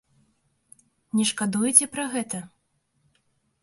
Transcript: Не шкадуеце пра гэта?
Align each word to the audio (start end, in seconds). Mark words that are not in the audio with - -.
Не 1.19 1.23
шкадуеце 1.33 1.85
пра 1.95 2.05
гэта? 2.17 2.37